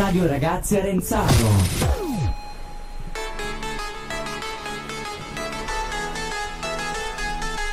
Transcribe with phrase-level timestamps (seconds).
[0.00, 1.99] Radio Ragazzi Arenzano.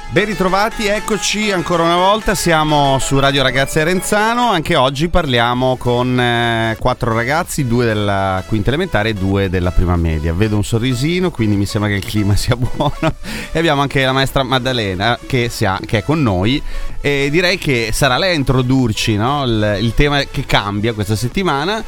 [0.10, 6.18] Ben ritrovati, eccoci ancora una volta, siamo su Radio Ragazzi Arenzano, anche oggi parliamo con
[6.18, 10.34] eh, quattro ragazzi, due della quinta elementare e due della prima media.
[10.34, 13.14] Vedo un sorrisino, quindi mi sembra che il clima sia buono
[13.52, 16.64] e abbiamo anche la maestra Maddalena che, sia, che è con noi
[17.02, 19.44] e direi che sarà lei a introdurci no?
[19.44, 21.84] il, il tema che cambia questa settimana.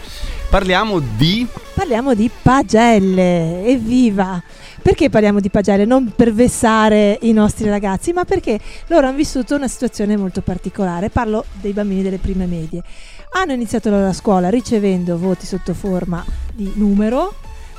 [0.49, 1.45] Parliamo di...
[1.75, 4.41] Parliamo di pagelle, evviva!
[4.81, 5.85] Perché parliamo di pagelle?
[5.85, 11.11] Non per vessare i nostri ragazzi, ma perché loro hanno vissuto una situazione molto particolare.
[11.11, 12.81] Parlo dei bambini delle prime medie.
[13.33, 17.35] Hanno iniziato la scuola ricevendo voti sotto forma di numero,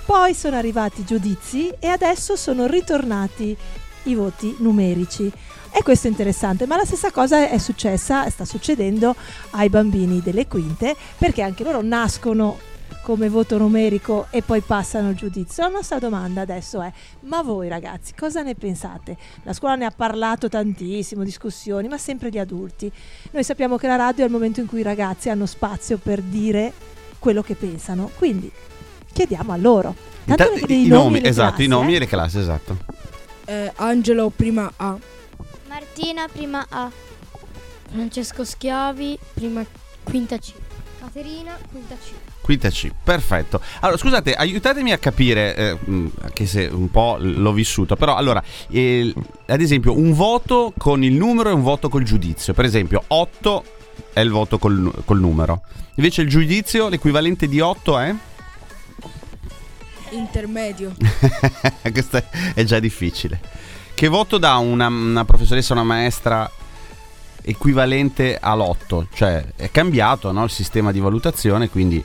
[0.07, 3.57] poi sono arrivati i giudizi e adesso sono ritornati
[4.05, 5.31] i voti numerici.
[5.73, 9.15] E questo è interessante, ma la stessa cosa è successa, sta succedendo
[9.51, 12.59] ai bambini delle quinte, perché anche loro nascono
[13.03, 15.63] come voto numerico e poi passano il giudizio.
[15.63, 19.17] La nostra domanda adesso è: ma voi ragazzi cosa ne pensate?
[19.45, 22.91] La scuola ne ha parlato tantissimo, discussioni, ma sempre gli adulti.
[23.31, 26.21] Noi sappiamo che la radio è il momento in cui i ragazzi hanno spazio per
[26.21, 26.73] dire
[27.19, 28.51] quello che pensano, quindi
[29.13, 29.95] chiediamo a loro.
[30.25, 31.97] Tanto i, i nomi, esatto, classi, i nomi eh?
[31.97, 32.77] e le classi, esatto.
[33.45, 34.99] Eh, Angelo prima A.
[35.71, 36.91] Martina prima A.
[37.93, 39.65] Francesco Schiavi prima
[40.03, 40.53] quinta C.
[40.99, 42.11] Caterina quinta C.
[42.41, 43.61] Quinta C, perfetto.
[43.79, 45.79] Allora, scusate, aiutatemi a capire, eh,
[46.23, 49.15] anche se un po' l'ho vissuto, però allora, eh,
[49.47, 52.53] ad esempio, un voto con il numero e un voto col giudizio.
[52.53, 53.65] Per esempio, 8
[54.13, 55.63] è il voto col, col numero.
[55.95, 58.15] Invece il giudizio, l'equivalente di 8 è?
[60.11, 60.97] Intermedio.
[61.93, 62.21] Questo
[62.55, 63.61] è già difficile.
[64.01, 66.51] Che voto dà una, una professoressa, una maestra
[67.43, 69.07] equivalente all'otto?
[69.13, 72.03] Cioè è cambiato no, il sistema di valutazione, quindi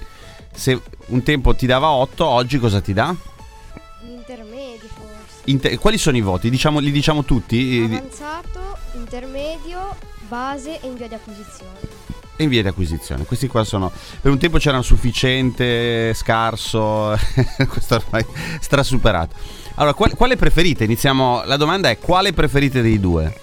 [0.51, 3.15] se un tempo ti dava 8, oggi cosa ti dà?
[4.09, 5.43] Intermedi forse.
[5.45, 6.49] Inter- quali sono i voti?
[6.49, 7.89] Diciamo, li diciamo tutti?
[7.89, 9.95] Avanzato, intermedio,
[10.27, 11.79] base e in via di acquisizione.
[12.37, 13.23] E in via di acquisizione.
[13.23, 13.91] Questi qua sono.
[14.21, 17.17] Per un tempo c'erano sufficiente, scarso.
[17.69, 18.25] questo ormai
[18.59, 19.35] strasuperato.
[19.75, 20.83] Allora, qual- quale preferite?
[20.83, 21.43] Iniziamo.
[21.45, 23.33] La domanda è: quale preferite dei due?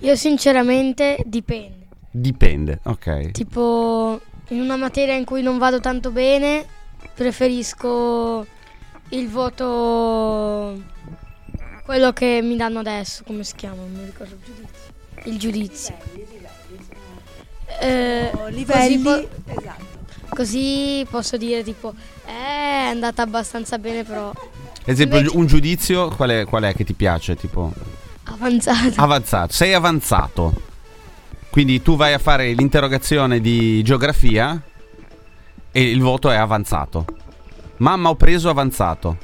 [0.00, 1.86] Io sinceramente dipende.
[2.10, 3.32] Dipende, ok.
[3.32, 6.64] Tipo in una materia in cui non vado tanto bene,
[7.14, 8.46] preferisco
[9.10, 10.80] il voto
[11.84, 13.76] quello che mi danno adesso, come si chiama?
[13.76, 14.94] Non mi ricordo il giudizio.
[15.24, 15.96] Il giudizio.
[17.80, 19.84] Eh, livelli, così, po- esatto.
[20.30, 21.94] così posso dire tipo
[22.24, 24.36] eh, è andata abbastanza bene però ad
[24.84, 25.36] esempio Invece...
[25.36, 27.72] un giudizio qual è, qual è che ti piace tipo
[28.24, 30.74] avanzato avanzato sei avanzato
[31.56, 34.60] quindi tu vai a fare l'interrogazione di geografia
[35.72, 37.04] e il voto è avanzato.
[37.78, 39.16] Mamma ho preso avanzato.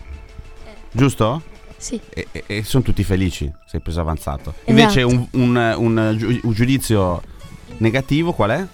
[0.65, 0.71] Eh.
[0.93, 1.43] Giusto?
[1.77, 2.01] Sì.
[2.09, 4.55] E, e, e sono tutti felici se hai preso avanzato.
[4.65, 5.29] Invece esatto.
[5.33, 7.23] un, un, un, un, giudizio
[7.78, 8.66] negativo qual è?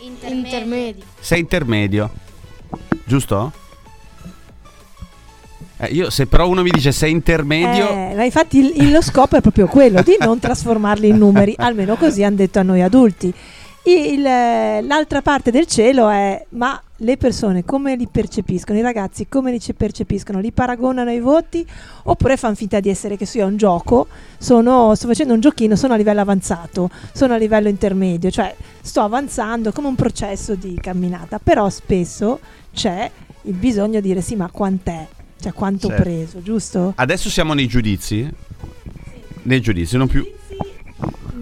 [0.00, 1.04] Intermedio.
[1.18, 2.10] Sei intermedio.
[3.04, 3.52] Giusto?
[5.78, 7.88] Eh, io se però uno mi dice sei intermedio...
[7.88, 12.22] Eh, infatti il, lo scopo è proprio quello, di non trasformarli in numeri, almeno così
[12.22, 13.32] hanno detto a noi adulti.
[13.84, 19.50] Il, l'altra parte del cielo è ma le persone come li percepiscono, i ragazzi come
[19.50, 21.66] li percepiscono, li paragonano ai voti
[22.04, 24.06] oppure fanno finta di essere che sia un gioco,
[24.38, 29.00] sono, sto facendo un giochino, sono a livello avanzato, sono a livello intermedio, cioè sto
[29.00, 32.38] avanzando come un processo di camminata, però spesso
[32.72, 33.10] c'è
[33.42, 35.08] il bisogno di dire sì ma quant'è?
[35.40, 36.02] Cioè quanto certo.
[36.02, 36.92] preso, giusto?
[36.94, 38.22] Adesso siamo nei giudizi?
[38.22, 38.34] Sì.
[39.42, 40.26] Nei giudizi, non più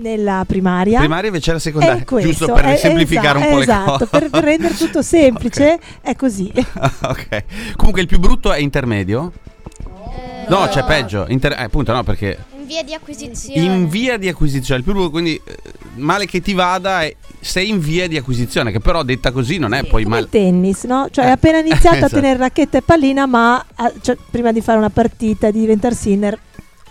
[0.03, 0.99] nella primaria.
[0.99, 4.07] Primaria invece la secondaria, giusto per è, semplificare esatto, un po' esatto, le cose.
[4.11, 5.79] Per, per rendere tutto semplice okay.
[6.03, 6.53] è così.
[6.55, 7.45] ok.
[7.77, 9.33] Comunque il più brutto è intermedio?
[9.65, 11.25] Eh, no, c'è peggio.
[11.29, 13.61] Inter- eh, appunto no, perché in via di acquisizione.
[13.61, 15.57] In via di acquisizione, il più brutto, quindi eh,
[15.97, 19.75] male che ti vada è sei in via di acquisizione, che però detta così non
[19.75, 20.23] è sì, poi male.
[20.23, 21.09] Il tennis, no?
[21.11, 21.31] Cioè, eh.
[21.31, 22.17] appena iniziato esatto.
[22.17, 25.95] a tenere racchetta e pallina, ma a, cioè, prima di fare una partita, di diventare
[25.95, 26.39] sinner,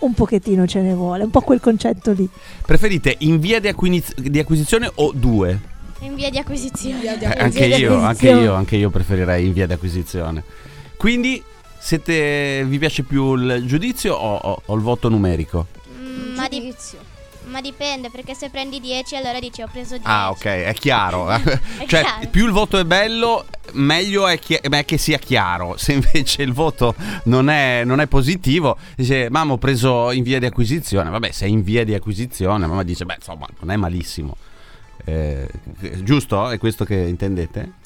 [0.02, 2.28] un pochettino ce ne vuole, un po' quel concetto lì.
[2.64, 5.70] Preferite in via di, acquiniz- di acquisizione o due?
[6.00, 7.00] In via di acquisizione.
[7.00, 7.66] Via di acquisizione.
[7.66, 10.42] Eh, anche, io, anche, io, anche io preferirei in via di acquisizione.
[10.96, 11.42] Quindi
[11.78, 15.66] siete, vi piace più il giudizio o, o, o il voto numerico?
[15.98, 16.98] Mm, ma giudizio.
[17.44, 20.04] Ma dipende, perché se prendi 10 allora dici ho preso 10.
[20.04, 21.28] Ah, ok, è chiaro.
[21.30, 21.40] è
[21.86, 22.28] cioè, chiaro.
[22.30, 25.76] più il voto è bello, meglio è, chi- è, che sia chiaro.
[25.76, 30.38] Se invece il voto non è, non è positivo, dice mamma ho preso in via
[30.38, 31.10] di acquisizione.
[31.10, 34.36] Vabbè, se è in via di acquisizione, mamma dice beh insomma non è malissimo.
[35.04, 35.48] Eh,
[36.02, 36.48] giusto?
[36.50, 37.80] È questo che intendete?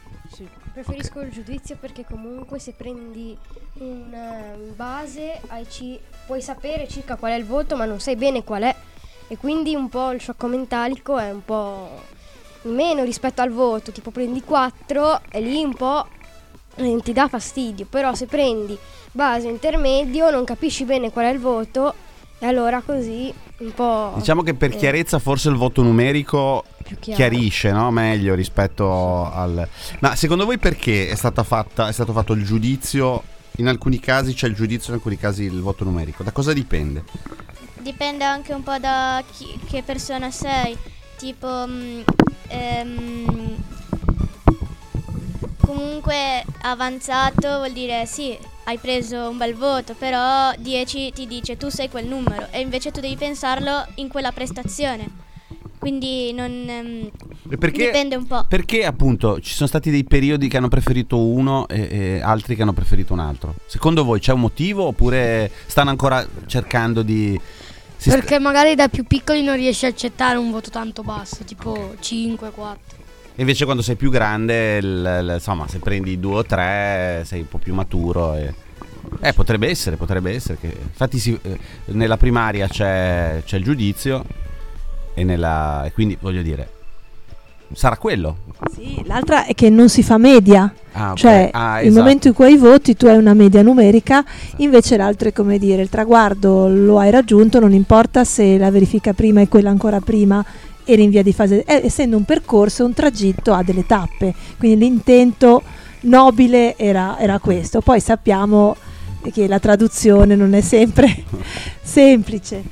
[0.76, 3.34] Preferisco il giudizio perché comunque se prendi
[3.78, 5.40] una base
[5.70, 8.76] ci- puoi sapere circa qual è il voto ma non sai bene qual è
[9.28, 12.02] e quindi un po' il sciocco mentalico è un po'
[12.66, 16.06] meno rispetto al voto, tipo prendi 4 e lì un po'
[16.76, 18.76] eh, ti dà fastidio, però se prendi
[19.12, 21.94] base intermedio non capisci bene qual è il voto
[22.38, 26.64] e allora così un po' Diciamo che per eh, chiarezza forse il voto numerico
[27.00, 27.90] chiarisce no?
[27.90, 29.66] meglio rispetto al...
[30.00, 33.22] Ma secondo voi perché è, stata fatta, è stato fatto il giudizio?
[33.58, 36.22] In alcuni casi c'è il giudizio, in alcuni casi il voto numerico.
[36.22, 37.04] Da cosa dipende?
[37.78, 40.76] Dipende anche un po' da chi- che persona sei.
[41.16, 42.00] Tipo, mm,
[42.48, 43.56] ehm,
[45.60, 51.68] comunque avanzato vuol dire sì, hai preso un bel voto, però 10 ti dice tu
[51.68, 55.24] sei quel numero e invece tu devi pensarlo in quella prestazione.
[55.78, 56.50] Quindi non...
[56.50, 57.10] ehm,
[57.58, 58.44] Perché, Dipende un po'.
[58.48, 62.62] Perché appunto ci sono stati dei periodi che hanno preferito uno e, e altri che
[62.62, 63.54] hanno preferito un altro?
[63.66, 67.38] Secondo voi c'è un motivo oppure stanno ancora cercando di...
[67.96, 71.44] si sta- Perché magari da più piccoli non riesci a accettare un voto tanto basso,
[71.44, 72.96] tipo 5, 4.
[73.34, 74.84] E Invece quando sei più grande, il-
[75.22, 78.34] il- insomma, se prendi due o tre sei un po' più maturo.
[78.34, 78.54] E...
[79.20, 80.56] Eh, potrebbe essere, potrebbe essere.
[80.60, 80.66] Che...
[80.80, 84.24] Infatti si- eh, nella primaria c'è, c'è il giudizio
[85.14, 85.84] e, nella...
[85.84, 86.68] e quindi voglio dire,
[87.72, 88.36] sarà quello.
[88.74, 91.16] Sì, l'altra è che non si fa media, Ah, ok.
[91.16, 92.02] cioè Ah, il esatto.
[92.02, 94.24] momento in cui hai voti tu hai una media numerica,
[94.58, 99.12] invece l'altro è come dire il traguardo lo hai raggiunto, non importa se la verifica
[99.12, 100.44] prima è quella ancora prima
[100.88, 104.78] eri in via di fase, eh, essendo un percorso, un tragitto ha delle tappe, quindi
[104.84, 105.62] l'intento
[106.02, 108.76] nobile era, era questo, poi sappiamo
[109.32, 111.24] che la traduzione non è sempre
[111.82, 112.62] semplice.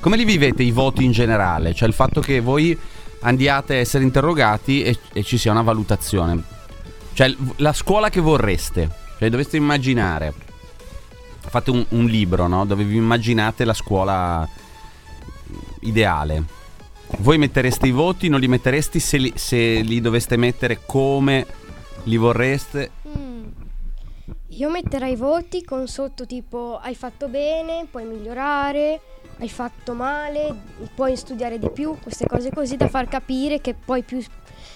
[0.00, 1.72] Come li vivete i voti in generale?
[1.74, 2.78] Cioè il fatto che voi
[3.20, 6.42] andiate a essere interrogati e, e ci sia una valutazione.
[7.12, 9.02] Cioè la scuola che vorreste.
[9.18, 10.32] Cioè doveste immaginare.
[11.38, 12.64] Fate un, un libro, no?
[12.64, 14.48] Dove vi immaginate la scuola
[15.80, 16.44] ideale.
[17.18, 21.46] Voi mettereste i voti, non li metteresti se li, se li doveste mettere come
[22.04, 22.90] li vorreste?
[23.06, 23.44] mm,
[24.48, 29.00] Io metterei i voti con sotto tipo hai fatto bene, puoi migliorare,
[29.38, 30.54] hai fatto male,
[30.94, 34.22] puoi studiare di più, queste cose così da far capire che poi più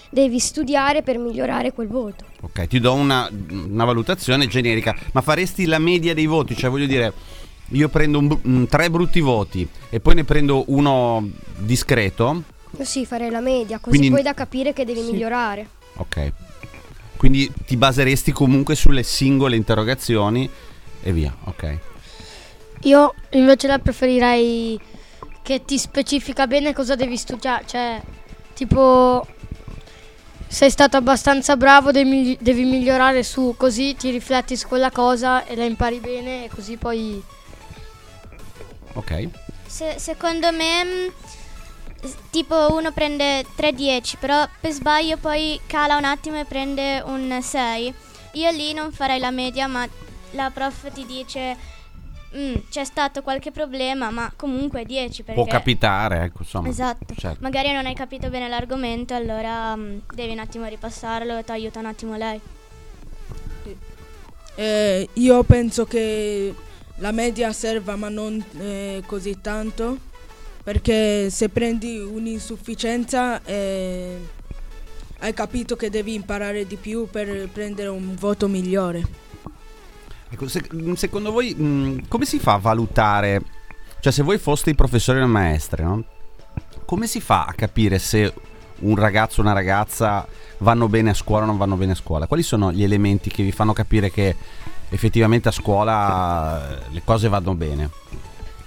[0.09, 2.25] devi studiare per migliorare quel voto.
[2.41, 6.55] Ok, ti do una, una valutazione generica, ma faresti la media dei voti?
[6.55, 7.13] Cioè voglio dire,
[7.69, 11.27] io prendo un mm, tre brutti voti e poi ne prendo uno
[11.57, 12.43] discreto,
[12.81, 15.11] Sì, farei la media, così Quindi- poi da capire che devi Sì.
[15.11, 15.67] migliorare.
[15.95, 16.31] ok.
[17.17, 20.49] Quindi ti baseresti comunque sulle singole interrogazioni
[21.01, 21.77] e via, ok.
[22.83, 24.79] Io invece la preferirei
[25.41, 28.01] che ti specifica bene cosa devi studiare, cioè
[28.53, 29.25] tipo
[30.47, 35.55] sei stato abbastanza bravo, devi, devi migliorare su, così ti rifletti su quella cosa e
[35.55, 37.21] la impari bene e così poi...
[38.93, 39.29] Ok.
[39.67, 41.07] Se- secondo me, mm,
[42.31, 47.93] tipo uno prende 3-10, però per sbaglio poi cala un attimo e prende un 6.
[48.33, 49.87] Io lì non farei la media, ma
[50.31, 51.55] la prof ti dice
[52.35, 55.41] "Mm, c'è stato qualche problema, ma comunque 10 perché...
[55.41, 56.69] Può capitare, ecco, insomma.
[56.69, 57.15] Esatto.
[57.15, 57.39] Certo.
[57.41, 61.79] Magari non hai capito bene l'argomento, allora mm, devi un attimo ripassarlo e ti aiuta
[61.79, 62.39] un attimo lei.
[64.55, 66.53] Eh, io penso che
[66.95, 69.97] la media serva ma non eh, così tanto
[70.63, 74.17] perché se prendi un'insufficienza eh,
[75.19, 79.28] hai capito che devi imparare di più per prendere un voto migliore.
[80.29, 83.41] Ecco, se- mm, secondo voi mh, come si fa a valutare?
[83.99, 86.03] Cioè, se voi foste i professori e le maestre, no?
[86.85, 88.33] Come si fa a capire se
[88.79, 90.25] un ragazzo o una ragazza
[90.59, 92.27] vanno bene a scuola o non vanno bene a scuola?
[92.27, 94.35] Quali sono gli elementi che vi fanno capire che
[94.89, 97.89] effettivamente a scuola eh, le cose vanno bene?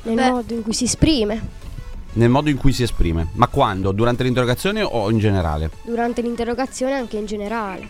[0.02, 0.31] Nel Beh.
[0.31, 1.61] modo in cui si esprime.
[2.14, 3.28] Nel modo in cui si esprime?
[3.33, 3.92] Ma quando?
[3.92, 5.71] Durante l'interrogazione o in generale?
[5.83, 7.88] Durante l'interrogazione anche in generale.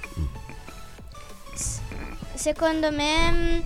[2.43, 3.61] Secondo me, mm,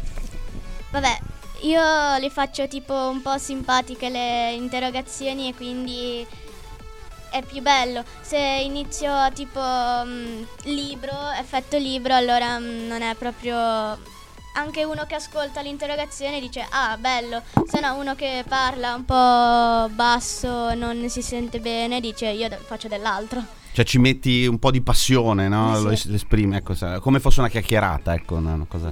[0.90, 1.18] vabbè,
[1.62, 1.80] io
[2.18, 6.26] le faccio tipo un po' simpatiche le interrogazioni e quindi
[7.30, 8.04] è più bello.
[8.20, 13.56] Se inizio tipo mm, libro, effetto libro, allora mm, non è proprio...
[14.56, 19.88] Anche uno che ascolta l'interrogazione dice ah bello, se no uno che parla un po'
[19.94, 23.42] basso, non si sente bene, dice io faccio dell'altro.
[23.76, 25.76] Cioè ci metti un po' di passione, no?
[25.76, 25.82] Sì.
[25.82, 28.90] Lo es- esprimi, ecco, come fosse una chiacchierata, ecco, una, cosa.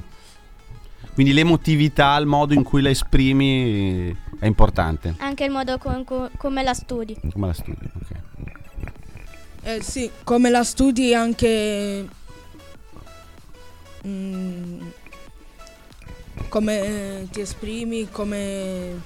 [1.14, 5.14] Quindi l'emotività, il modo in cui la esprimi è importante.
[5.20, 7.16] Anche il modo con- co- come la studi.
[7.32, 8.10] Come la studi, ok.
[9.62, 12.06] Eh, sì, come la studi anche
[14.06, 14.80] mm,
[16.50, 16.82] come
[17.22, 19.00] eh, ti esprimi, come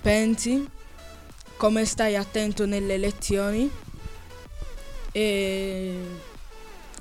[0.00, 0.64] pensi,
[1.56, 3.68] come stai attento nelle lezioni
[5.18, 5.94] e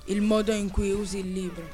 [0.05, 1.67] il modo in cui usi il libro.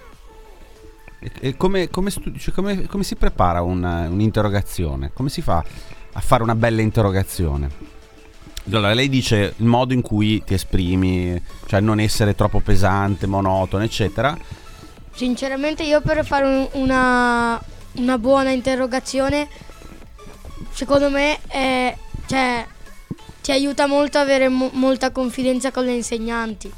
[1.20, 5.12] E, e come, come studi- cioè come- come si prepara una- un'interrogazione?
[5.14, 5.64] Come si fa
[6.12, 7.92] a fare una bella interrogazione?
[8.68, 13.84] Allora, lei dice il modo in cui ti esprimi, cioè non essere troppo pesante, monotono,
[13.84, 14.38] eccetera.
[15.14, 17.62] Sinceramente io per fare un- una,
[17.98, 19.48] una buona interrogazione,
[20.72, 21.96] secondo me è,
[22.26, 22.66] cioè,
[23.44, 26.72] ti aiuta molto ad avere mo- molta confidenza con le insegnanti.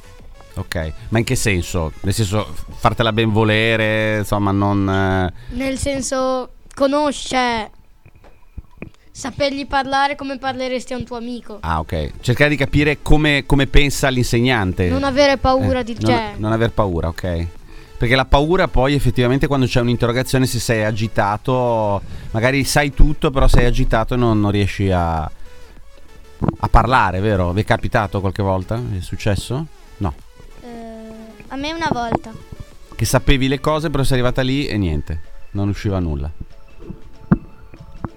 [0.55, 1.91] Ok, ma in che senso?
[2.01, 4.89] Nel senso, fartela ben volere, insomma, non...
[4.89, 7.69] eh, Nel senso, conosce,
[9.11, 11.57] sapergli parlare come parleresti a un tuo amico.
[11.61, 12.11] Ah, ok.
[12.21, 14.87] Cercare di capire come, come pensa l'insegnante.
[14.87, 15.93] Non avere paura Eh, di...
[15.99, 17.47] non, Cioè, non aver paura, ok.
[17.97, 23.47] Perché la paura poi effettivamente quando c'è un'interrogazione se sei agitato, magari sai tutto, però
[23.47, 25.29] sei agitato e non, non riesci a,
[26.59, 27.51] a parlare, vero?
[27.51, 28.81] Vi è capitato qualche volta?
[28.95, 29.65] È successo?
[29.97, 30.13] No.
[30.61, 32.31] Eh, a me una volta.
[32.95, 35.21] Che sapevi le cose, però sei arrivata lì e niente.
[35.51, 36.31] Non usciva nulla.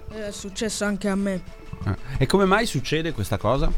[0.09, 1.41] È successo anche a me.
[1.83, 1.95] Ah.
[2.17, 3.71] E come mai succede questa cosa?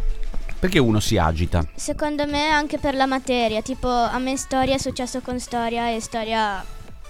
[0.60, 1.66] Perché uno si agita?
[1.76, 6.00] Secondo me anche per la materia, tipo a me storia è successo con storia e
[6.00, 6.64] storia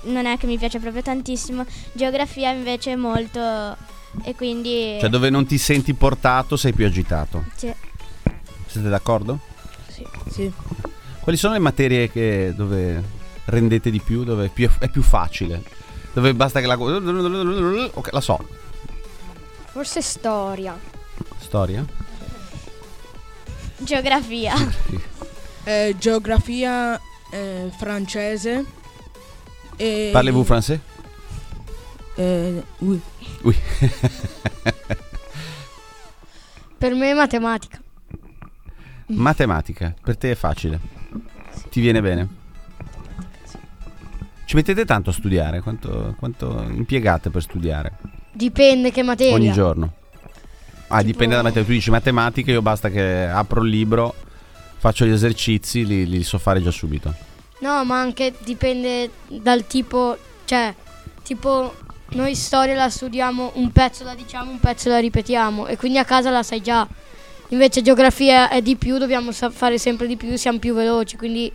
[0.03, 3.75] non è che mi piace proprio tantissimo, geografia invece è molto
[4.23, 7.45] e quindi Cioè dove non ti senti portato sei più agitato.
[7.55, 7.73] sì.
[8.65, 9.39] Siete d'accordo?
[10.29, 10.51] Sì.
[11.19, 13.03] Quali sono le materie che, dove
[13.45, 15.61] rendete di più, dove è più, è più facile?
[16.13, 16.77] Dove basta che la...
[16.77, 18.39] Ok, la so.
[19.65, 20.77] Forse storia.
[21.37, 21.85] Storia?
[23.83, 24.53] geografia.
[25.63, 26.99] Eh, geografia
[27.29, 28.65] eh, francese
[29.75, 30.79] e Parlez-vous français?
[32.21, 33.01] Eh, oui.
[33.41, 33.55] Oui.
[36.77, 37.81] per me è matematica.
[39.07, 40.79] Matematica, per te è facile.
[41.69, 42.27] Ti viene bene?
[44.45, 45.61] Ci mettete tanto a studiare?
[45.61, 47.93] Quanto, quanto impiegate per studiare?
[48.31, 49.33] Dipende che materia.
[49.33, 49.93] Ogni giorno?
[50.87, 51.65] Ah, Tipo- dipende da matematica.
[51.65, 54.13] Tu dici matematica, io basta che apro il libro,
[54.77, 57.13] faccio gli esercizi, li, li so fare già subito.
[57.59, 60.73] No, ma anche dipende dal tipo, cioè,
[61.23, 61.73] tipo
[62.13, 66.05] noi storia la studiamo, un pezzo la diciamo, un pezzo la ripetiamo e quindi a
[66.05, 66.87] casa la sai già.
[67.49, 71.51] Invece geografia è di più, dobbiamo sa- fare sempre di più, siamo più veloci, quindi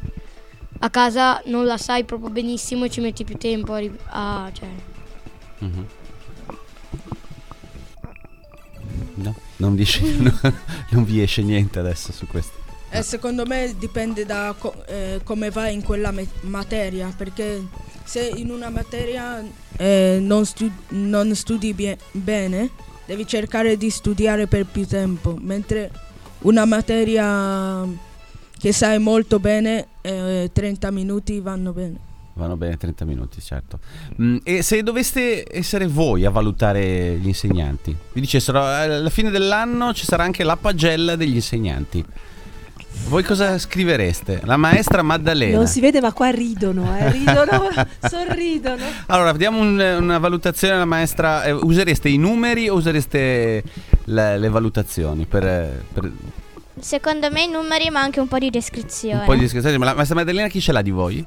[0.80, 4.50] a casa non la sai proprio benissimo e ci metti più tempo a, ri- a-
[4.52, 4.68] cioè,
[5.58, 5.86] Mhm.
[9.14, 10.30] No, non, dici- no,
[10.90, 12.64] non vi esce niente adesso su questo.
[12.90, 17.62] Eh, secondo me dipende da co- eh, come vai in quella me- materia, perché
[18.05, 19.43] se in una materia
[19.76, 22.71] eh, non, stu- non studi bie- bene,
[23.05, 25.90] devi cercare di studiare per più tempo, mentre
[26.40, 27.85] una materia
[28.59, 32.05] che sai molto bene, eh, 30 minuti vanno bene.
[32.35, 33.78] Vanno bene 30 minuti, certo.
[34.21, 39.31] Mm, e se doveste essere voi a valutare gli insegnanti, vi dicessero "Eh, alla fine
[39.31, 42.05] dell'anno ci sarà anche la pagella degli insegnanti.
[43.09, 44.41] Voi cosa scrivereste?
[44.45, 45.57] La maestra Maddalena.
[45.59, 47.69] Non si vede, ma qua ridono, eh, ridono,
[48.03, 48.83] sorridono.
[49.07, 51.45] Allora, vediamo un- una valutazione alla maestra.
[51.45, 53.62] eh, usereste i numeri o usereste
[54.05, 56.11] le, le valutazioni per, per
[56.81, 59.21] Secondo me i numeri ma anche un po' di descrizione.
[59.21, 59.79] un po' di descrizione?
[59.79, 61.25] Ma la maestra Maddalena chi ce l'ha di voi?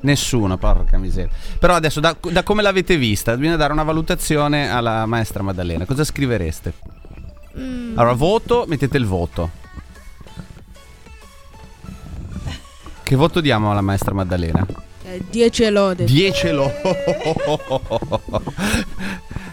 [0.00, 1.28] Nessuno, porca miseria.
[1.58, 5.84] Però adesso, da, da come l'avete vista, bisogna dare una valutazione alla maestra Maddalena.
[5.84, 6.72] Cosa scrivereste?
[7.58, 9.66] Mm, Allora, voto, mettete il voto.
[13.08, 14.66] Che voto diamo alla maestra Maddalena?
[15.02, 16.04] Eh, 10 lode.
[16.04, 16.70] 10 lo.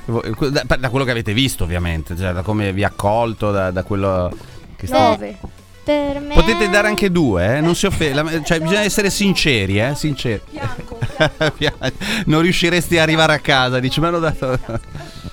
[0.52, 3.84] da, da quello che avete visto, ovviamente, cioè da come vi ha accolto, da, da
[3.84, 4.30] quello
[4.76, 5.12] che sta.
[5.12, 5.38] nove.
[5.86, 7.62] per me Potete dare anche due, eh?
[7.62, 8.44] Non si offende.
[8.44, 9.96] Cioè, bisogna essere sinceri, eh?
[9.96, 10.42] Sinceri.
[12.26, 14.60] non riusciresti a arrivare a casa, dici, me l'ho dato.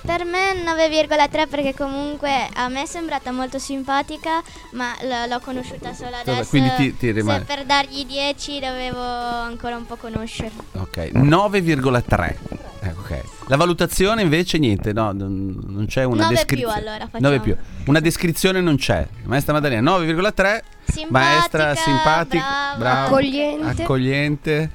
[0.05, 4.41] Per me 9,3 perché comunque a me è sembrata molto simpatica,
[4.71, 6.49] ma l- l'ho conosciuta solo adesso.
[6.49, 10.61] quindi ti- ti rimane- Se per dargli 10 dovevo ancora un po' conoscerlo.
[10.73, 12.37] Ok, 9,3.
[12.81, 13.21] Eh, ok.
[13.47, 16.73] La valutazione invece niente, no, non non c'è una 9 più, descrizione.
[16.79, 17.19] allora, facciamo.
[17.21, 17.55] 9 più.
[17.85, 19.07] Una descrizione non c'è.
[19.23, 20.63] Maestra Maddalena 9,3.
[20.85, 22.77] Simpatica, Maestra simpatica, brava.
[22.77, 23.81] brava, Accogliente.
[23.83, 24.71] accogliente.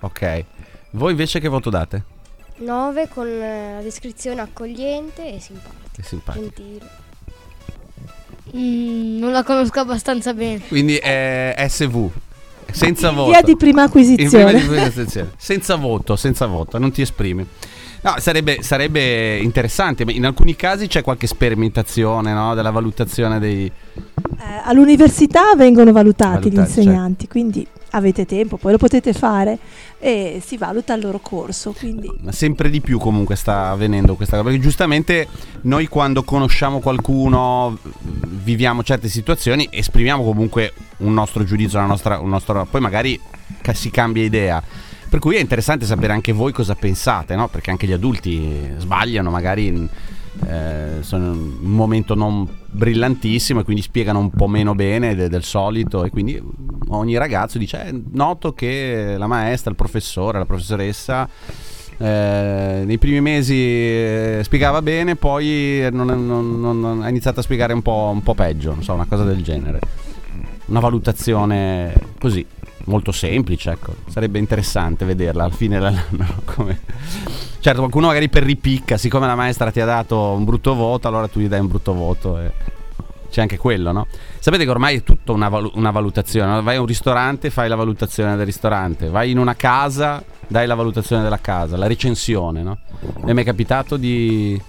[0.00, 0.44] Ok.
[0.90, 2.02] Voi invece che voto date?
[2.58, 5.74] 9 con eh, la descrizione accogliente e simpatica.
[5.96, 6.44] È simpatico.
[6.44, 7.04] Gentile.
[8.56, 10.60] Mm, non la conosco abbastanza bene.
[10.68, 12.08] Quindi è SV,
[12.70, 13.30] senza voto.
[13.30, 14.54] via di prima In prima acquisizione.
[14.54, 15.32] di prima acquisizione.
[15.36, 17.46] Senza voto, senza voto, non ti esprimi.
[18.02, 23.66] No, sarebbe, sarebbe interessante, ma in alcuni casi c'è qualche sperimentazione no, della valutazione dei...
[23.66, 29.58] Eh, all'università vengono valutati, Valutati, gli insegnanti, quindi avete tempo, poi lo potete fare
[29.98, 31.72] e si valuta il loro corso.
[31.72, 35.26] Quindi sempre di più comunque sta avvenendo questa cosa, perché giustamente
[35.62, 42.28] noi quando conosciamo qualcuno, viviamo certe situazioni, esprimiamo comunque un nostro giudizio, una nostra, un
[42.28, 43.18] nostro, poi magari
[43.72, 44.62] si cambia idea.
[45.08, 47.48] Per cui è interessante sapere anche voi cosa pensate, no?
[47.48, 49.88] Perché anche gli adulti sbagliano, magari
[50.48, 55.42] eh, sono un momento non brillantissimo e quindi spiegano un po' meno bene de- del
[55.44, 56.40] solito e quindi
[56.88, 61.28] ogni ragazzo dice "Eh, noto che la maestra, il professore, la professoressa
[61.98, 67.72] eh, nei primi mesi eh, spiegava bene, poi non- non- non- ha iniziato a spiegare
[67.72, 69.78] un po', un po' peggio, non so, una cosa del genere.
[70.66, 72.44] Una valutazione così,
[72.84, 73.94] molto semplice, ecco.
[74.08, 76.26] Sarebbe interessante vederla al fine dell'anno.
[76.44, 76.80] come-
[77.66, 81.26] Certo, qualcuno magari per ripicca, siccome la maestra ti ha dato un brutto voto, allora
[81.26, 82.38] tu gli dai un brutto voto.
[82.38, 82.52] E...
[83.28, 84.06] C'è anche quello, no?
[84.38, 86.62] Sapete che ormai è tutta una, valu- una valutazione.
[86.62, 89.08] Vai a un ristorante, fai la valutazione del ristorante.
[89.08, 92.78] Vai in una casa, dai la valutazione della casa, la recensione, no?
[93.24, 94.62] Vi è mai capitato di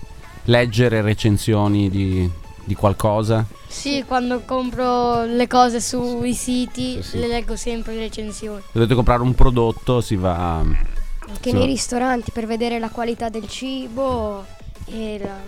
[0.46, 2.28] leggere recensioni di,
[2.64, 3.46] di qualcosa?
[3.68, 7.20] Sì, quando compro le cose sui siti Sì, sì.
[7.20, 8.64] le leggo sempre le recensioni.
[8.72, 10.96] Dovete comprare un prodotto, si va...
[11.30, 11.56] Anche Sì.
[11.56, 14.46] nei ristoranti per vedere la qualità del cibo
[14.86, 15.40] e, la,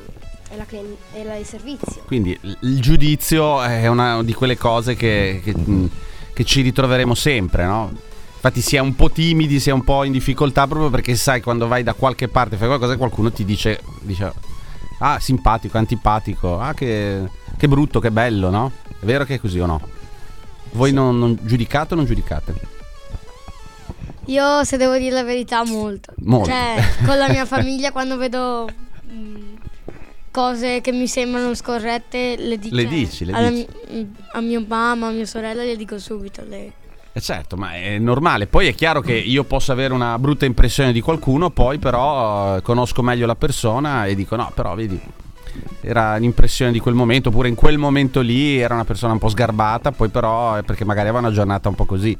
[0.51, 0.65] e, la
[1.13, 2.01] e la- il servizio.
[2.05, 5.55] Quindi il- giudizio è una di quelle cose che, che-
[6.33, 7.91] che ci ritroveremo sempre, no?
[8.35, 11.41] Infatti si è un po' timidi, si è un po' in difficoltà proprio perché sai
[11.41, 14.31] quando vai da qualche parte fai qualcosa e qualcuno ti dice, dice
[14.99, 17.21] ah simpatico, antipatico, ah che,
[17.57, 18.71] che brutto, che bello, no?
[18.99, 19.81] È vero che è così o no?
[20.71, 22.53] Voi non, non giudicate o non giudicate?
[24.29, 26.13] Io, se devo dire la verità, molto.
[26.17, 26.49] Molto.
[26.49, 28.69] Cioè, con la mia famiglia, quando vedo
[29.11, 29.55] mm,
[30.29, 32.75] cose che mi sembrano scorrette, le dico.
[32.75, 33.67] Le dici, le alla dici.
[33.91, 34.03] mm,
[34.33, 36.43] a mia mamma, a mia sorella, le dico subito.
[36.47, 36.71] Le...
[37.11, 38.45] Eh certo, ma è normale.
[38.45, 42.61] Poi è chiaro che io posso avere una brutta impressione di qualcuno, poi però eh,
[42.61, 44.99] conosco meglio la persona e dico no, però vedi,
[45.81, 49.29] era l'impressione di quel momento, oppure in quel momento lì era una persona un po'
[49.29, 52.15] sgarbata, poi però è perché magari aveva una giornata un po' così.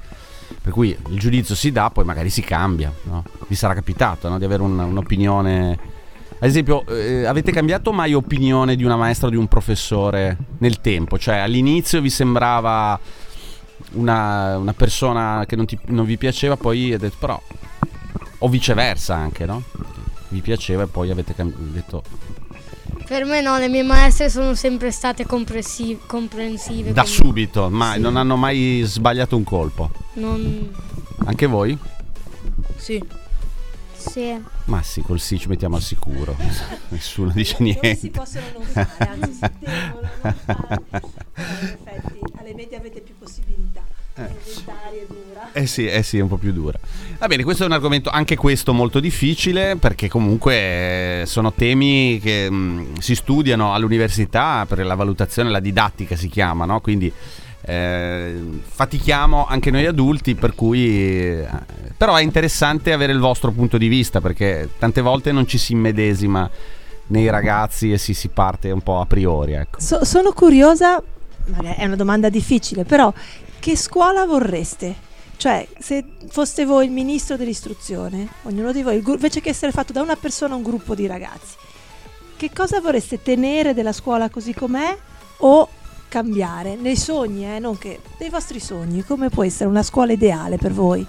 [0.61, 2.93] Per cui il giudizio si dà, poi magari si cambia.
[3.03, 3.23] No?
[3.47, 4.37] Vi sarà capitato no?
[4.37, 5.79] di avere un- un'opinione.
[6.41, 10.79] Ad esempio, eh, avete cambiato mai opinione di una maestra o di un professore nel
[10.81, 11.17] tempo?
[11.17, 12.97] Cioè, all'inizio vi sembrava
[13.93, 17.41] una, una persona che non, ti- non vi piaceva, poi avete detto però.
[18.39, 19.63] O viceversa anche, no?
[20.29, 22.03] Vi piaceva e poi avete cam- detto
[23.05, 26.93] Per me no, le mie maestre sono sempre state comprensi- comprensive.
[26.93, 27.99] da subito, ma Sì.
[27.99, 29.89] non hanno mai sbagliato un colpo.
[30.13, 30.73] Non...
[31.25, 31.77] Anche voi?
[32.77, 33.03] Sì.
[33.95, 34.33] Sì.
[34.65, 36.35] Ma sì, col sì ci mettiamo al sicuro.
[36.89, 38.09] Nessuno dice non si niente.
[38.11, 40.81] possono non fare, anzi si devono non fare.
[40.83, 41.01] Però
[41.35, 43.81] in effetti alle medie avete più possibilità.
[45.07, 45.51] Dura.
[45.53, 46.77] Eh sì, eh sì, è un po' più dura.
[47.17, 52.19] Va bene, questo è un argomento anche questo molto difficile perché comunque eh, sono temi
[52.21, 56.81] che mh, si studiano all'università per la valutazione, la didattica si chiama, no?
[56.81, 57.11] Quindi
[57.69, 61.47] eh, fatichiamo anche noi adulti, per cui eh,
[61.95, 65.73] però è interessante avere il vostro punto di vista perché tante volte non ci si
[65.73, 66.49] immedesima
[67.08, 69.79] nei ragazzi e si, si parte un po' a priori, ecco.
[69.79, 71.01] So- sono curiosa,
[71.75, 73.13] è una domanda difficile, però
[73.60, 75.08] che scuola vorreste?
[75.38, 80.01] Cioè, se foste voi il ministro dell'istruzione, ognuno di voi, invece che essere fatto da
[80.01, 81.55] una persona un gruppo di ragazzi,
[82.36, 84.97] che cosa vorreste tenere della scuola così com'è
[85.38, 85.69] o
[86.09, 86.75] cambiare?
[86.75, 90.73] Nei sogni, eh, non che dei vostri sogni, come può essere una scuola ideale per
[90.73, 91.05] voi?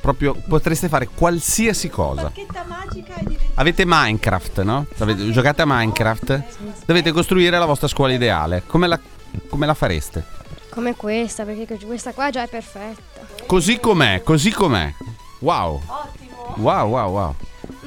[0.00, 2.22] Proprio potreste fare qualsiasi cosa.
[2.22, 4.86] Bacchetta magica e diventare Avete Minecraft, no?
[4.98, 6.42] Avete- giocate a Minecraft?
[6.86, 8.62] Dovete costruire la vostra scuola ideale.
[8.66, 8.98] Come la,
[9.50, 10.24] come la fareste?
[10.70, 13.02] Come questa, perché questa qua già è perfetta.
[13.44, 14.90] Così com'è, così com'è.
[15.40, 15.82] Wow.
[16.56, 17.34] Wow, wow, wow.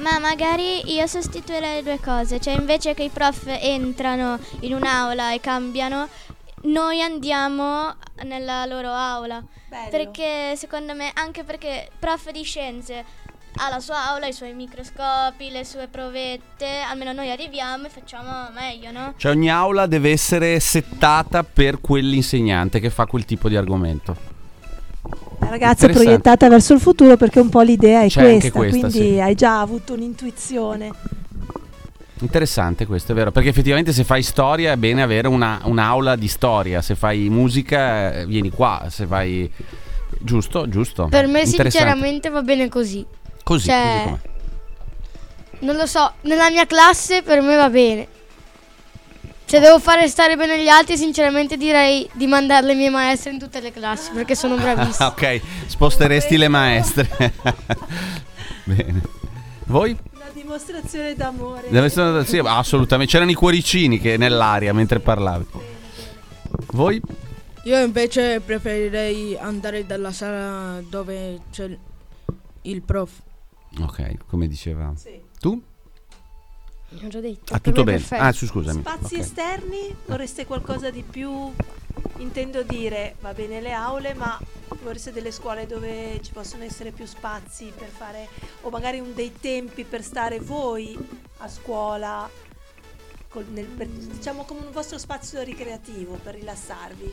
[0.04, 5.32] Ma magari io sostituirei le due cose, cioè invece che i prof entrano in un'aula
[5.32, 6.08] e cambiano,
[6.64, 9.42] noi andiamo nella loro aula.
[9.66, 9.88] Bello.
[9.88, 13.02] Perché secondo me, anche perché prof di scienze
[13.56, 18.50] ha la sua aula, i suoi microscopi, le sue provette, almeno noi arriviamo e facciamo
[18.52, 19.14] meglio, no?
[19.16, 24.33] Cioè ogni aula deve essere settata per quell'insegnante che fa quel tipo di argomento.
[25.40, 29.20] La ragazza proiettata verso il futuro perché un po' l'idea è questa, questa, quindi sì.
[29.20, 30.90] hai già avuto un'intuizione.
[32.20, 36.28] Interessante questo, è vero, perché effettivamente se fai storia è bene avere una- un'aula di
[36.28, 39.50] storia, se fai musica eh, vieni qua, se fai...
[40.20, 41.08] Giusto, giusto.
[41.10, 43.04] Per me sinceramente va bene così.
[43.42, 44.32] Così, cioè- così.
[45.66, 48.06] Non lo so, nella mia classe per me va bene.
[49.54, 53.38] Se devo fare stare bene gli altri, sinceramente direi di mandare le mie maestre in
[53.38, 55.06] tutte le classi perché sono bravissime.
[55.14, 57.08] ok, sposteresti le maestre.
[58.66, 59.00] bene.
[59.66, 59.96] Voi?
[60.12, 61.68] Una dimostrazione d'amore.
[61.70, 63.12] Deve essere- sì, assolutamente.
[63.12, 65.46] C'erano i cuoricini che nell'aria mentre parlavi.
[66.72, 67.00] Voi?
[67.62, 71.78] Io invece preferirei andare dalla sala dove c'è
[72.62, 73.12] il- prof.
[73.82, 74.92] Ok, come diceva.
[74.96, 75.16] Sì.
[75.38, 75.62] Tu?
[77.02, 77.52] Ho già detto.
[77.54, 77.98] Ah, tutto bene.
[77.98, 78.22] perfetto.
[78.22, 78.80] Ah, su, scusami.
[78.80, 79.20] Spazi Ok.
[79.20, 81.52] esterni, vorreste qualcosa di più?
[82.18, 84.38] Intendo dire, va bene le aule, ma
[84.82, 88.28] vorreste delle scuole dove ci possono essere più spazi per fare,
[88.62, 90.96] o magari un dei tempi per stare voi
[91.38, 92.28] a scuola,
[93.28, 97.12] col- nel- per- diciamo come un vostro spazio ricreativo per rilassarvi.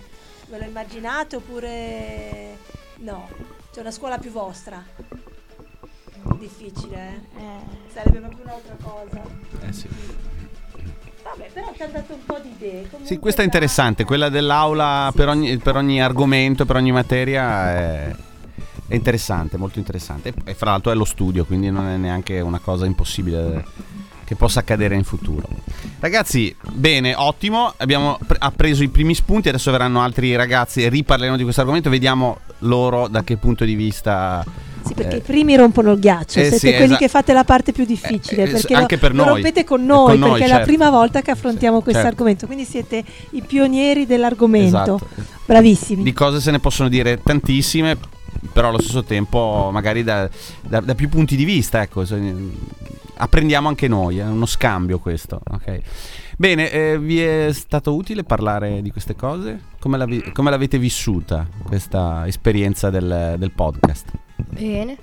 [0.49, 2.57] Ve lo immaginate oppure
[2.97, 3.29] no?
[3.71, 4.83] C'è una scuola più vostra?
[6.41, 7.91] Difficile, eh?
[7.93, 9.21] Sarebbe proprio un'altra cosa.
[9.61, 9.87] Eh, sì.
[11.23, 12.81] Vabbè, però ti hanno dato un po' di idee.
[12.81, 15.37] Sì, Comunque questa è interessante, quella dell'aula Sì, per, sì.
[15.37, 18.15] ogni, per ogni argomento, per ogni materia è,
[18.87, 20.33] è interessante, molto interessante.
[20.43, 23.63] E, fra l'altro è lo studio, quindi non è neanche una cosa impossibile
[24.23, 25.47] che possa accadere in futuro.
[25.99, 30.89] Ragazzi, bene, ottimo, abbiamo pre- ha preso i primi spunti, adesso verranno altri ragazzi e
[30.89, 34.43] riparleremo di questo argomento, vediamo loro da che punto di vista...
[34.83, 37.33] Sì, perché eh, i primi rompono il ghiaccio, eh siete sì, quelli esa- che fate
[37.33, 39.33] la parte più difficile, Eh, perché anche lo, per lo noi.
[39.33, 40.59] rompete con Eh, noi, con noi, perché è certo.
[40.59, 42.15] la prima volta che affrontiamo Sì, questo certo.
[42.15, 44.99] argomento, quindi siete i pionieri dell'argomento, Esatto.
[45.45, 46.03] bravissimi.
[46.03, 47.97] Di cose se ne possono dire tantissime,
[48.51, 50.27] però allo stesso tempo magari da,
[50.61, 52.49] da- da più punti di vista, ecco, se-
[53.17, 55.79] apprendiamo anche noi, è uno scambio questo, ok?
[56.37, 59.59] Bene, eh, vi è stato utile parlare di queste cose?
[59.79, 64.07] Come, l'avi- come l'avete vissuta questa esperienza del, del podcast?
[64.49, 64.97] Bene.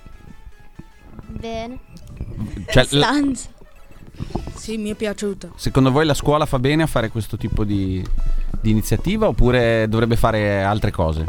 [1.26, 1.78] Bene.
[2.70, 3.48] Cioè, la- Stanza.
[4.54, 5.50] Sì, mi è piaciuta.
[5.54, 8.04] secondo voi la scuola fa bene a fare questo tipo di,
[8.60, 11.24] di iniziativa oppure dovrebbe fare altre cose?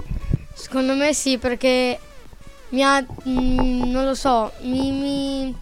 [0.53, 1.99] Secondo me sì, perché
[2.69, 2.99] mi ha.
[3.01, 5.55] mm, non lo so, mi, mi,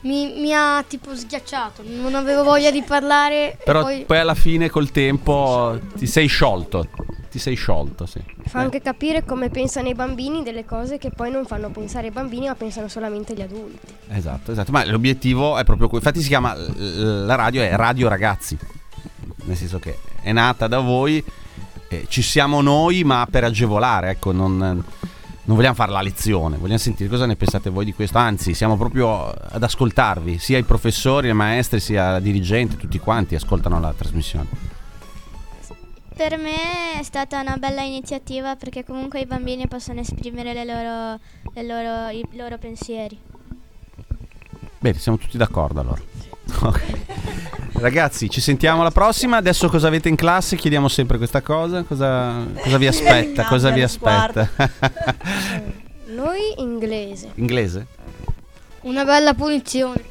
[0.00, 1.82] mi- mi ha tipo sghiacciato.
[1.86, 3.52] Non avevo voglia di parlare.
[3.52, 6.88] e Però poi, poi alla fine col tempo ti sei sciolto,
[7.30, 8.20] ti sei sciolto, sì.
[8.46, 12.10] Fa anche capire come pensano i bambini delle cose che poi non fanno pensare i
[12.10, 13.94] bambini, ma pensano solamente gli adulti.
[14.08, 16.04] Esatto, esatto, ma l'obiettivo è proprio quello.
[16.04, 18.58] Infatti si chiama la radio è Radio Ragazzi.
[19.44, 21.24] Nel senso che è nata da voi,
[21.88, 26.78] eh, ci siamo noi, ma per agevolare, ecco, non, non vogliamo fare la lezione, vogliamo
[26.78, 28.18] sentire cosa ne pensate voi di questo.
[28.18, 33.34] Anzi, siamo proprio ad ascoltarvi, sia i professori, le maestre, sia i dirigenti, tutti quanti
[33.34, 34.78] ascoltano la trasmissione.
[36.20, 41.18] Per me è stata una bella iniziativa perché comunque i bambini possono esprimere le loro,
[41.54, 43.18] le loro- i loro pensieri.
[44.78, 46.02] Bene, siamo tutti d'accordo allora.
[46.60, 46.82] Ok.
[47.72, 49.38] Ragazzi, ci sentiamo alla prossima.
[49.38, 50.56] Adesso cosa avete in classe?
[50.56, 51.84] Chiediamo sempre questa cosa.
[51.84, 53.44] Cosa, cosa vi aspetta?
[53.48, 54.50] Cosa vi aspetta?
[56.08, 57.30] Noi inglese.
[57.36, 57.86] Inglese?
[58.82, 60.02] una bella punizione.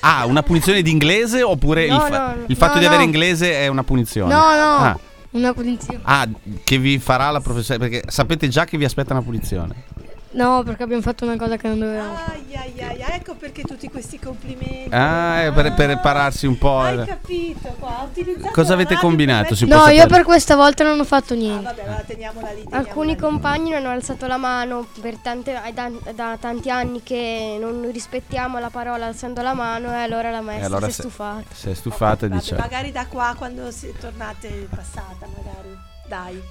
[0.00, 2.44] Ah, una punizione di inglese oppure No, il, fa- no, no.
[2.46, 4.32] il fatto No, di avere inglese è una punizione?
[4.32, 4.98] No, no, Ah,
[5.38, 6.00] una punizione.
[6.02, 6.28] ah,
[6.64, 7.88] che vi farà la professoressa?
[7.88, 9.74] Perché sapete già che vi aspetta una punizione.
[10.30, 12.14] No, perché abbiamo fatto una cosa che non dovevamo.
[12.14, 12.38] fare.
[12.52, 14.88] Ai, ai, ai, ecco perché tutti questi complimenti.
[14.94, 16.80] Ah, è per, per pararsi un po'.
[16.80, 18.06] Hai capito qua,
[18.52, 19.54] Cosa la avete combinato?
[19.66, 21.62] No, io per questa volta non ho fatto Ah, niente.
[21.64, 22.54] vabbè, allora teniamola lì.
[22.62, 23.16] teniamola Alcuni lì.
[23.16, 28.58] compagni non hanno alzato la mano per tante, da, da tanti anni che non rispettiamo
[28.58, 31.44] la parola alzando la mano e allora la maestra allora si è stufata.
[31.54, 32.54] Si è stufata e dice...
[32.56, 35.76] Magari da qua quando si- tornate passata, magari.
[36.06, 36.42] Dai.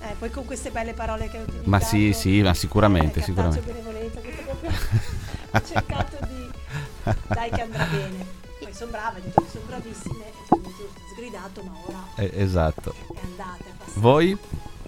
[0.00, 1.68] Eh, poi con queste belle parole che ho utilizzato.
[1.70, 3.60] Ma sì, sì, ma sicuramente, eh, sicuramente.
[3.72, 4.70] benevolenza, questo proprio
[5.50, 6.50] ho cercato di...
[7.28, 8.24] Dai che andrà bene.
[8.60, 12.92] Poi sono ho detto che sono bravissime, quindi giusto, sgridato, ma ora Eh, esatto.
[12.92, 14.00] è andata, è passata.
[14.00, 14.36] Voi?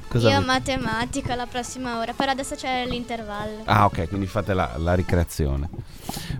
[0.08, 0.50] Cosa Io avete?
[0.50, 3.60] matematica la prossima ora, però adesso c'è l'intervallo.
[3.66, 5.68] Ah, ok, quindi fate la, la ricreazione.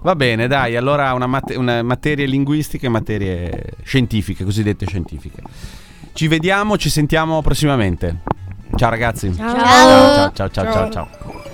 [0.00, 5.42] Va bene, dai, allora una, mate- una materie linguistiche e materie scientifiche, cosiddette scientifiche.
[6.14, 8.20] Ci vediamo, ci sentiamo prossimamente.
[8.76, 9.34] Ciao ragazzi.
[9.34, 10.30] Ciao.
[10.32, 10.90] ciao, ciao, ciao, ciao.
[10.90, 11.47] ciao.